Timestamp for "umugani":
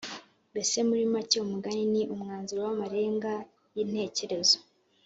1.45-1.83